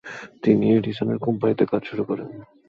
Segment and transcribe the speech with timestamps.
[0.43, 2.27] তিনি এডিসন এর কোম্পানিতে কাজ শুরু করেন।